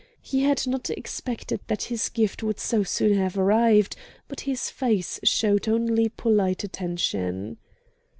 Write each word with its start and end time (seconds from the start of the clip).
He 0.31 0.41
had 0.41 0.65
not 0.65 0.89
expected 0.89 1.59
that 1.67 1.83
his 1.83 2.09
gift 2.09 2.41
would 2.41 2.59
so 2.59 2.81
soon 2.81 3.13
have 3.19 3.37
arrived, 3.37 3.95
but 4.27 4.39
his 4.49 4.67
face 4.71 5.19
showed 5.23 5.67
only 5.69 6.09
polite 6.09 6.63
attention. 6.63 7.59